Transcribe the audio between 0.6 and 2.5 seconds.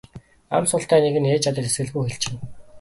султай нэг нь ээж аавдаа тэсгэлгүй хэлчихнэ.